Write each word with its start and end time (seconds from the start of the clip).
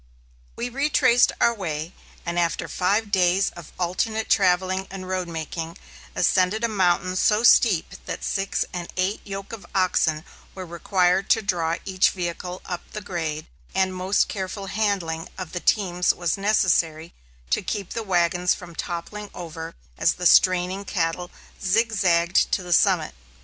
We 0.55 0.67
retraced 0.67 1.31
our 1.39 1.53
way, 1.53 1.93
and 2.25 2.39
after 2.39 2.67
five 2.67 3.11
days 3.11 3.51
of 3.51 3.71
alternate 3.77 4.31
travelling 4.31 4.87
and 4.89 5.07
road 5.07 5.27
making, 5.27 5.77
ascended 6.15 6.63
a 6.63 6.67
mountain 6.67 7.15
so 7.15 7.43
steep 7.43 7.93
that 8.07 8.23
six 8.23 8.65
and 8.73 8.91
eight 8.97 9.21
yoke 9.23 9.53
of 9.53 9.63
oxen 9.75 10.25
were 10.55 10.65
required 10.65 11.29
to 11.29 11.43
draw 11.43 11.75
each 11.85 12.09
vehicle 12.09 12.63
up 12.65 12.81
the 12.93 13.01
grade, 13.01 13.45
and 13.75 13.93
most 13.93 14.27
careful 14.27 14.65
handling 14.65 15.29
of 15.37 15.51
the 15.51 15.59
teams 15.59 16.15
was 16.15 16.35
necessary 16.35 17.13
to 17.51 17.61
keep 17.61 17.91
the 17.93 18.01
wagons 18.01 18.55
from 18.55 18.73
toppling 18.73 19.29
over 19.35 19.75
as 19.99 20.13
the 20.15 20.25
straining 20.25 20.83
cattle 20.83 21.29
zigzaged 21.61 22.49
to 22.53 22.63
the 22.63 22.73
summit. 22.73 23.13